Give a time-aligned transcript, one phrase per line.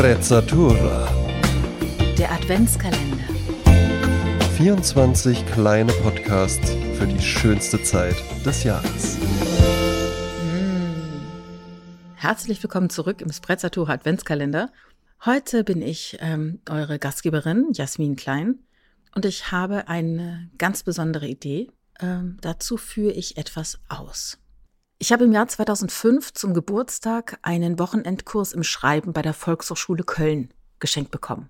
[0.00, 1.12] Sprezzatura.
[2.16, 3.22] Der Adventskalender.
[4.56, 9.18] 24 kleine Podcasts für die schönste Zeit des Jahres.
[12.14, 14.72] Herzlich willkommen zurück im Sprezzatura Adventskalender.
[15.26, 18.60] Heute bin ich ähm, eure Gastgeberin Jasmin Klein
[19.14, 21.70] und ich habe eine ganz besondere Idee.
[22.00, 24.38] Ähm, dazu führe ich etwas aus.
[25.02, 30.50] Ich habe im Jahr 2005 zum Geburtstag einen Wochenendkurs im Schreiben bei der Volkshochschule Köln
[30.78, 31.48] geschenkt bekommen.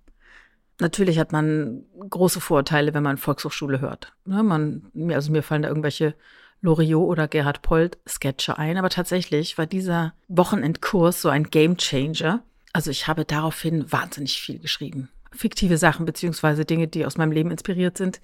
[0.79, 4.13] Natürlich hat man große Vorurteile, wenn man Volkshochschule hört.
[4.25, 6.15] Ne, man, also mir fallen da irgendwelche
[6.61, 12.45] Loriot oder Gerhard Polt Sketche ein, aber tatsächlich war dieser Wochenendkurs so ein Game Changer.
[12.73, 15.09] Also ich habe daraufhin wahnsinnig viel geschrieben.
[15.33, 18.21] Fiktive Sachen beziehungsweise Dinge, die aus meinem Leben inspiriert sind.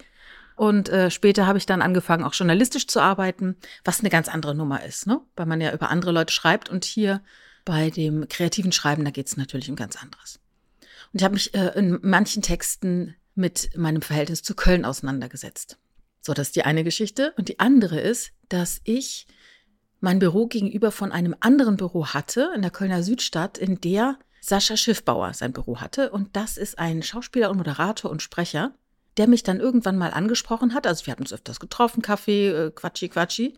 [0.57, 4.55] Und äh, später habe ich dann angefangen, auch journalistisch zu arbeiten, was eine ganz andere
[4.55, 5.21] Nummer ist, ne?
[5.35, 6.67] weil man ja über andere Leute schreibt.
[6.67, 7.21] Und hier
[7.63, 10.39] bei dem kreativen Schreiben, da geht es natürlich um ganz anderes.
[11.13, 15.77] Und ich habe mich äh, in manchen Texten mit meinem Verhältnis zu Köln auseinandergesetzt.
[16.21, 17.33] So, das ist die eine Geschichte.
[17.37, 19.27] Und die andere ist, dass ich
[19.99, 24.75] mein Büro gegenüber von einem anderen Büro hatte, in der Kölner Südstadt, in der Sascha
[24.75, 26.09] Schiffbauer sein Büro hatte.
[26.09, 28.73] Und das ist ein Schauspieler und Moderator und Sprecher,
[29.17, 30.87] der mich dann irgendwann mal angesprochen hat.
[30.87, 33.57] Also wir hatten uns öfters getroffen, Kaffee, äh, Quatschi, Quatschi.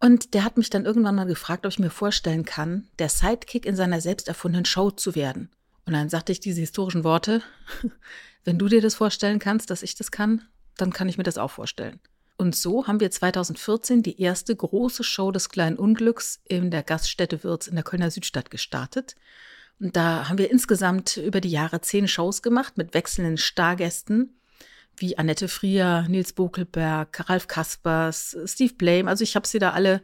[0.00, 3.66] Und der hat mich dann irgendwann mal gefragt, ob ich mir vorstellen kann, der Sidekick
[3.66, 5.50] in seiner selbst erfundenen Show zu werden.
[5.86, 7.42] Und dann sagte ich diese historischen Worte,
[8.44, 10.42] wenn du dir das vorstellen kannst, dass ich das kann,
[10.76, 12.00] dann kann ich mir das auch vorstellen.
[12.36, 17.44] Und so haben wir 2014 die erste große Show des kleinen Unglücks in der Gaststätte
[17.44, 19.14] Wirz in der Kölner Südstadt gestartet.
[19.78, 24.34] Und da haben wir insgesamt über die Jahre zehn Shows gemacht mit wechselnden Stargästen
[24.96, 29.08] wie Annette Frier, Nils Bokelberg, Ralf Kaspers, Steve Blame.
[29.08, 30.02] Also ich habe sie da alle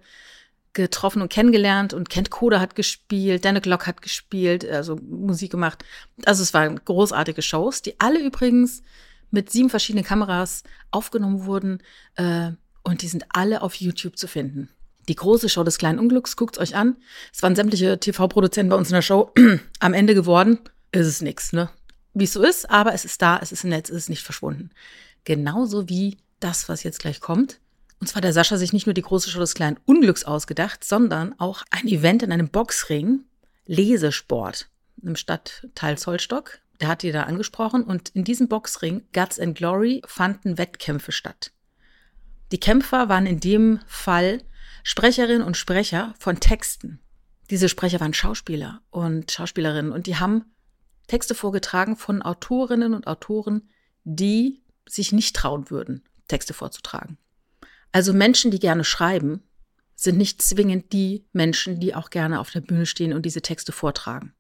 [0.73, 5.85] getroffen und kennengelernt und Kent Koda hat gespielt, Danne Glock hat gespielt, also Musik gemacht.
[6.25, 8.83] Also es waren großartige Shows, die alle übrigens
[9.31, 11.83] mit sieben verschiedenen Kameras aufgenommen wurden
[12.17, 14.71] äh, und die sind alle auf YouTube zu finden.
[15.09, 16.97] Die große Show des kleinen Unglücks, guckt's euch an.
[17.33, 19.33] Es waren sämtliche TV-Produzenten bei uns in der Show.
[19.81, 20.59] Am Ende geworden
[20.93, 21.71] ist es nix, ne?
[22.19, 24.23] Wie es so ist, aber es ist da, es ist im Netz, es ist nicht
[24.23, 24.71] verschwunden.
[25.25, 27.61] Genauso wie das, was jetzt gleich kommt.
[28.01, 31.35] Und zwar der Sascha sich nicht nur die große Show des kleinen Unglücks ausgedacht, sondern
[31.39, 33.25] auch ein Event in einem Boxring,
[33.67, 34.69] Lesesport
[35.03, 36.61] im Stadtteil Zollstock.
[36.81, 41.53] Der hat die da angesprochen und in diesem Boxring Guts and Glory fanden Wettkämpfe statt.
[42.53, 44.43] Die Kämpfer waren in dem Fall
[44.85, 47.01] Sprecherinnen und Sprecher von Texten.
[47.51, 50.45] Diese Sprecher waren Schauspieler und Schauspielerinnen und die haben
[51.09, 53.69] Texte vorgetragen von Autorinnen und Autoren,
[54.05, 57.19] die sich nicht trauen würden, Texte vorzutragen.
[57.91, 59.43] Also Menschen, die gerne schreiben,
[59.97, 63.73] sind nicht zwingend die Menschen, die auch gerne auf der Bühne stehen und diese Texte
[63.73, 64.33] vortragen.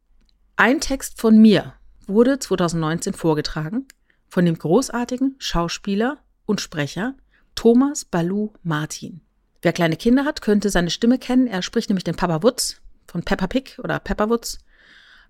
[0.54, 1.74] Ein Text von mir
[2.06, 3.86] wurde 2019 vorgetragen
[4.28, 7.14] von dem großartigen Schauspieler und Sprecher
[7.54, 9.20] Thomas Balu Martin.
[9.62, 11.48] Wer kleine Kinder hat, könnte seine Stimme kennen.
[11.48, 14.58] Er spricht nämlich den Papa Wutz von Peppa Pig oder Pepper Wutz.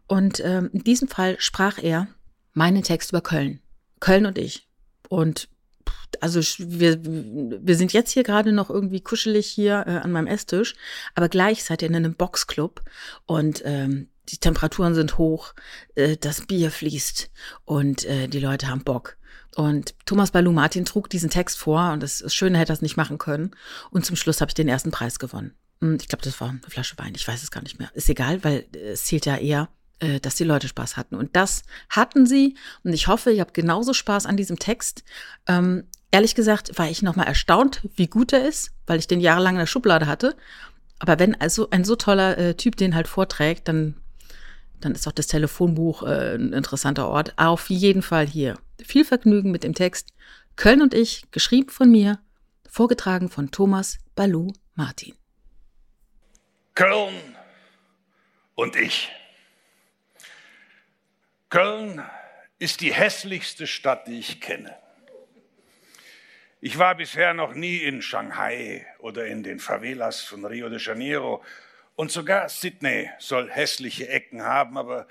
[0.09, 2.09] Und ähm, in diesem Fall sprach er
[2.55, 3.61] meinen Text über Köln.
[4.01, 4.69] Köln und ich.
[5.09, 5.49] Und
[6.21, 10.75] also wir, wir sind jetzt hier gerade noch irgendwie kuschelig hier äh, an meinem Esstisch,
[11.15, 12.83] aber gleich seid ihr in einem Boxclub
[13.27, 15.55] und ähm, die Temperaturen sind hoch,
[15.95, 17.31] äh, das Bier fließt
[17.65, 19.17] und äh, die Leute haben Bock.
[19.55, 22.83] Und Thomas Balu Martin trug diesen Text vor und es ist schön, er hätte das
[22.83, 23.53] nicht machen können.
[23.91, 25.55] Und zum Schluss habe ich den ersten Preis gewonnen.
[25.81, 27.91] Hm, ich glaube, das war eine Flasche Wein, ich weiß es gar nicht mehr.
[27.95, 29.69] Ist egal, weil es zählt ja eher,
[30.01, 31.15] äh, dass die Leute Spaß hatten.
[31.15, 32.57] Und das hatten sie.
[32.85, 35.05] Und ich hoffe, ihr habt genauso Spaß an diesem Text.
[35.47, 39.55] Ähm, ehrlich gesagt war ich nochmal erstaunt, wie gut er ist, weil ich den jahrelang
[39.55, 40.37] in der Schublade hatte.
[40.99, 43.97] Aber wenn also ein so toller äh, Typ den halt vorträgt, dann,
[44.81, 47.35] dann ist auch das Telefonbuch äh, ein interessanter Ort.
[47.37, 48.59] Auf jeden Fall hier.
[48.83, 50.11] Viel Vergnügen mit dem Text.
[50.57, 52.19] Köln und ich, geschrieben von mir,
[52.69, 55.15] vorgetragen von Thomas Balu Martin.
[56.75, 57.15] Köln
[58.55, 59.09] und ich.
[61.51, 62.03] Köln
[62.59, 64.77] ist die hässlichste Stadt, die ich kenne.
[66.61, 71.43] Ich war bisher noch nie in Shanghai oder in den Favelas von Rio de Janeiro
[71.95, 75.07] und sogar Sydney soll hässliche Ecken haben, aber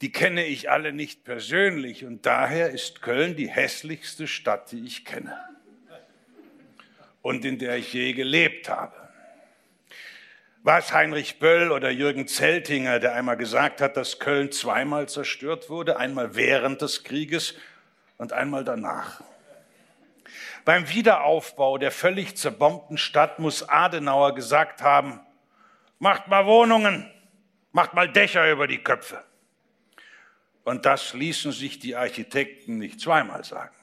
[0.00, 5.04] die kenne ich alle nicht persönlich und daher ist Köln die hässlichste Stadt, die ich
[5.04, 5.36] kenne
[7.20, 8.99] und in der ich je gelebt habe.
[10.62, 15.70] War es Heinrich Böll oder Jürgen Zeltinger, der einmal gesagt hat, dass Köln zweimal zerstört
[15.70, 17.54] wurde, einmal während des Krieges
[18.18, 19.22] und einmal danach?
[20.66, 25.20] Beim Wiederaufbau der völlig zerbombten Stadt muss Adenauer gesagt haben,
[25.98, 27.10] macht mal Wohnungen,
[27.72, 29.24] macht mal Dächer über die Köpfe.
[30.64, 33.74] Und das ließen sich die Architekten nicht zweimal sagen.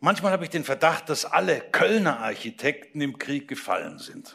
[0.00, 4.34] Manchmal habe ich den Verdacht, dass alle Kölner Architekten im Krieg gefallen sind.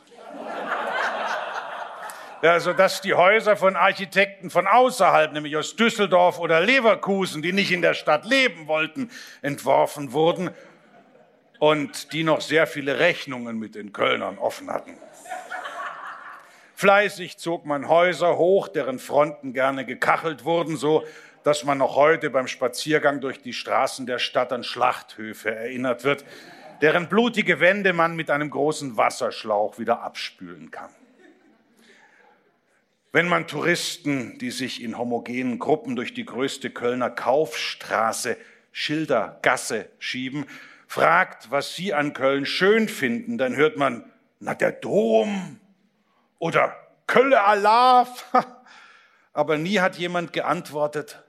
[2.44, 7.72] Also, dass die Häuser von Architekten von außerhalb, nämlich aus Düsseldorf oder Leverkusen, die nicht
[7.72, 9.10] in der Stadt leben wollten,
[9.42, 10.50] entworfen wurden
[11.60, 14.98] und die noch sehr viele Rechnungen mit den Kölnern offen hatten.
[16.76, 21.06] Fleißig zog man Häuser hoch, deren Fronten gerne gekachelt wurden, so
[21.46, 26.26] dass man noch heute beim Spaziergang durch die Straßen der Stadt an Schlachthöfe erinnert wird,
[26.82, 30.90] deren blutige Wände man mit einem großen Wasserschlauch wieder abspülen kann.
[33.14, 38.38] Wenn man Touristen, die sich in homogenen Gruppen durch die größte Kölner Kaufstraße,
[38.72, 40.48] Schildergasse schieben,
[40.88, 45.60] fragt, was sie an Köln schön finden, dann hört man, na der Dom
[46.40, 46.76] oder
[47.06, 48.34] Kölle Alaf.
[49.34, 51.22] Aber nie hat jemand geantwortet,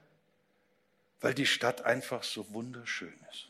[1.21, 3.49] weil die Stadt einfach so wunderschön ist.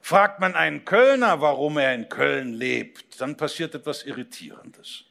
[0.00, 5.07] Fragt man einen Kölner, warum er in Köln lebt, dann passiert etwas Irritierendes.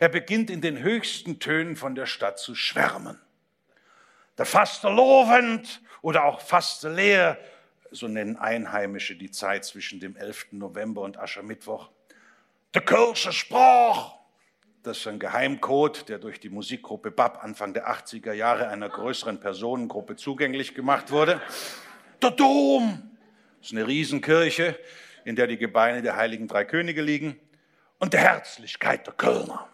[0.00, 3.20] Er beginnt in den höchsten Tönen von der Stadt zu schwärmen.
[4.38, 7.38] Der faste Lovend oder auch faste Leer,
[7.90, 10.48] so nennen Einheimische die Zeit zwischen dem 11.
[10.52, 11.90] November und Aschermittwoch.
[12.74, 14.16] Der Kölsche Sprach,
[14.82, 19.40] das ist ein Geheimcode, der durch die Musikgruppe BAP Anfang der 80er Jahre einer größeren
[19.40, 21.40] Personengruppe zugänglich gemacht wurde.
[22.22, 23.10] Der Dom,
[23.58, 24.78] das ist eine Riesenkirche,
[25.24, 27.40] in der die Gebeine der heiligen drei Könige liegen.
[27.98, 29.68] Und der Herzlichkeit der Kölner.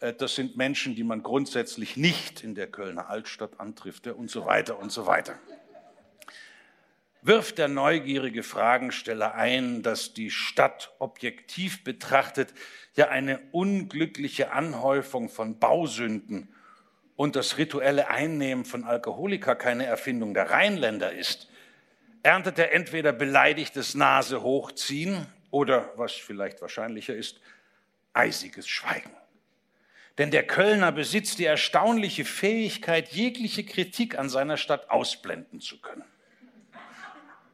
[0.00, 4.46] Äh, das sind Menschen, die man grundsätzlich nicht in der Kölner Altstadt antrifft und so
[4.46, 5.38] weiter und so weiter.
[7.22, 12.52] Wirft der neugierige Fragensteller ein, dass die Stadt objektiv betrachtet
[12.96, 16.54] ja eine unglückliche Anhäufung von Bausünden
[17.16, 21.48] und das rituelle Einnehmen von Alkoholika keine Erfindung der Rheinländer ist,
[22.22, 27.40] erntet er entweder beleidigtes Nase hochziehen oder, was vielleicht wahrscheinlicher ist,
[28.12, 29.10] eisiges Schweigen.
[30.18, 36.04] Denn der Kölner besitzt die erstaunliche Fähigkeit, jegliche Kritik an seiner Stadt ausblenden zu können.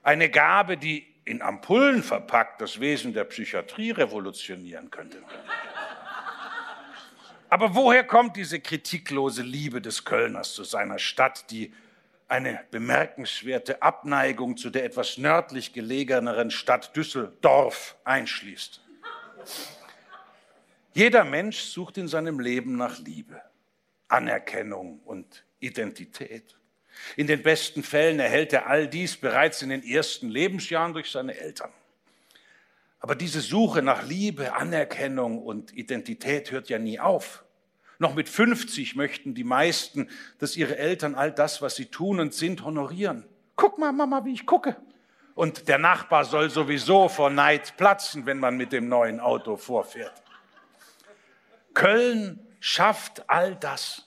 [0.02, 5.22] Eine Gabe, die in Ampullen verpackt das Wesen der Psychiatrie revolutionieren könnte.
[7.48, 11.72] Aber woher kommt diese kritiklose Liebe des Kölners zu seiner Stadt, die
[12.28, 18.80] eine bemerkenswerte Abneigung zu der etwas nördlich gelegeneren Stadt Düsseldorf einschließt?
[20.92, 23.40] Jeder Mensch sucht in seinem Leben nach Liebe,
[24.08, 26.56] Anerkennung und Identität.
[27.16, 31.38] In den besten Fällen erhält er all dies bereits in den ersten Lebensjahren durch seine
[31.38, 31.70] Eltern.
[32.98, 37.44] Aber diese Suche nach Liebe, Anerkennung und Identität hört ja nie auf.
[37.98, 40.08] Noch mit 50 möchten die meisten,
[40.38, 43.26] dass ihre Eltern all das, was sie tun und sind, honorieren.
[43.56, 44.76] Guck mal, Mama, wie ich gucke.
[45.34, 50.22] Und der Nachbar soll sowieso vor Neid platzen, wenn man mit dem neuen Auto vorfährt.
[51.74, 54.06] Köln schafft all das.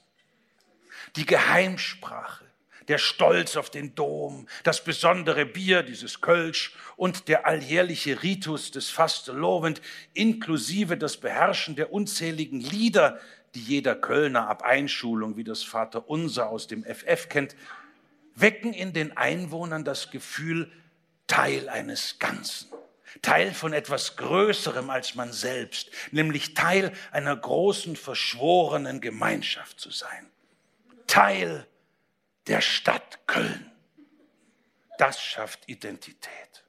[1.15, 2.45] Die Geheimsprache,
[2.88, 8.89] der Stolz auf den Dom, das besondere Bier, dieses Kölsch und der alljährliche Ritus des
[8.89, 9.81] Fastelovend,
[10.13, 13.19] inklusive das Beherrschen der unzähligen Lieder,
[13.56, 17.56] die jeder Kölner ab Einschulung wie das Vaterunser aus dem FF kennt,
[18.35, 20.71] wecken in den Einwohnern das Gefühl,
[21.28, 22.72] Teil eines Ganzen.
[23.22, 30.30] Teil von etwas Größerem als man selbst, nämlich Teil einer großen verschworenen Gemeinschaft zu sein.
[31.08, 31.68] Teil
[32.48, 33.72] der Stadt Köln.
[34.98, 36.64] Das schafft Identität.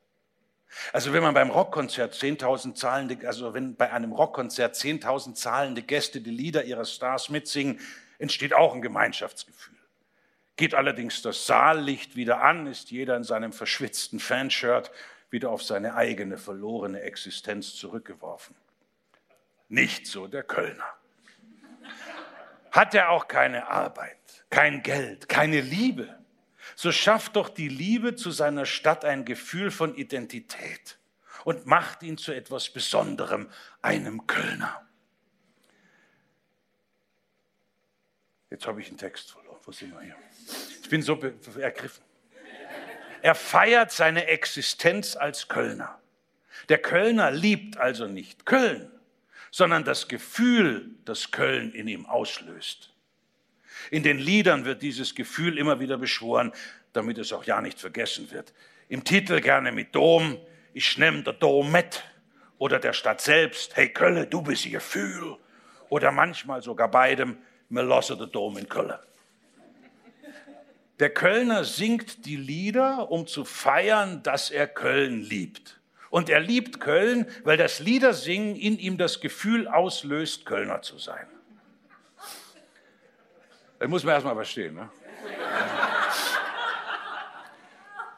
[0.93, 6.21] Also wenn man beim Rockkonzert 10.000 zahlende, also wenn bei einem Rockkonzert 10.000 zahlende Gäste
[6.21, 7.81] die Lieder ihrer Stars mitsingen,
[8.19, 9.75] entsteht auch ein Gemeinschaftsgefühl.
[10.57, 14.91] Geht allerdings das Saallicht wieder an, ist jeder in seinem verschwitzten Fanshirt
[15.35, 18.55] wieder auf seine eigene verlorene Existenz zurückgeworfen.
[19.69, 20.87] Nicht so der Kölner.
[22.71, 26.19] Hat er auch keine Arbeit, kein Geld, keine Liebe,
[26.77, 30.99] so schafft doch die Liebe zu seiner Stadt ein Gefühl von Identität
[31.45, 33.51] und macht ihn zu etwas Besonderem,
[33.83, 34.87] einem Kölner.
[38.51, 39.59] Jetzt habe ich einen Text verloren.
[39.65, 40.17] Wo sind wir hier?
[40.81, 41.21] Ich bin so
[41.59, 42.05] ergriffen.
[43.25, 45.99] Er feiert seine Existenz als Kölner.
[46.69, 48.93] Der Kölner liebt also nicht Köln,
[49.51, 52.93] sondern das Gefühl, das Köln in ihm auslöst.
[53.91, 56.53] In den Liedern wird dieses Gefühl immer wieder beschworen,
[56.93, 58.53] damit es auch ja nicht vergessen wird.
[58.91, 60.37] Im Titel gerne mit Dom,
[60.75, 62.05] ich nehm der Dom mit.
[62.59, 65.39] Oder der Stadt selbst, hey Kölle, du bist ihr Gefühl.
[65.89, 67.39] Oder manchmal sogar beidem,
[67.71, 68.99] wir lassen den Dom in Köln.
[71.01, 75.81] Der Kölner singt die Lieder, um zu feiern, dass er Köln liebt.
[76.11, 81.27] Und er liebt Köln, weil das Liedersingen in ihm das Gefühl auslöst, Kölner zu sein.
[83.81, 84.77] Das muss man erstmal verstehen.
[84.77, 84.89] Ne?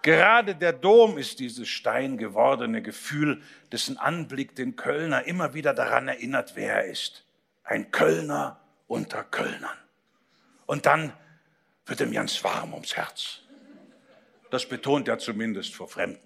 [0.03, 3.43] Gerade der Dom ist dieses steingewordene Gefühl,
[3.73, 7.25] dessen Anblick den Kölner immer wieder daran erinnert, wer er ist.
[7.65, 9.77] Ein Kölner unter Kölnern.
[10.67, 11.13] Und dann
[11.87, 13.41] wird ihm ganz warm ums Herz.
[14.51, 16.21] Das betont er zumindest vor Fremden.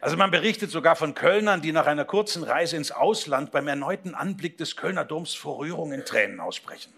[0.00, 4.14] Also man berichtet sogar von Kölnern, die nach einer kurzen Reise ins Ausland beim erneuten
[4.14, 6.92] Anblick des Kölner Doms vor Rührung in Tränen ausbrechen.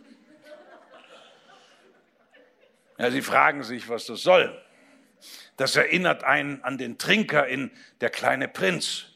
[2.96, 4.58] Ja, sie fragen sich, was das soll.
[5.56, 9.06] Das erinnert einen an den Trinker in Der kleine Prinz.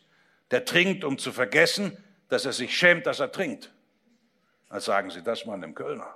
[0.51, 1.97] Der trinkt, um zu vergessen,
[2.29, 3.73] dass er sich schämt, dass er trinkt.
[4.69, 6.15] Dann sagen Sie das mal einem Kölner.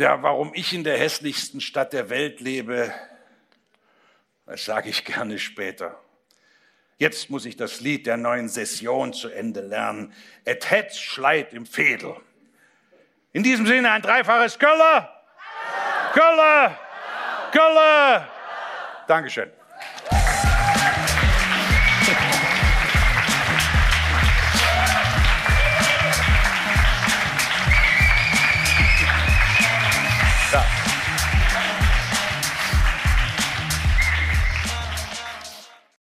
[0.00, 2.90] Ja, warum ich in der hässlichsten Stadt der Welt lebe,
[4.46, 6.00] das sage ich gerne später.
[6.96, 10.14] Jetzt muss ich das Lied der neuen Session zu Ende lernen.
[10.46, 12.16] Et het schleit im Fädel.
[13.34, 15.22] In diesem Sinne ein dreifaches Köller.
[16.14, 16.78] Köller.
[17.52, 18.26] Köller.
[19.06, 19.50] Dankeschön.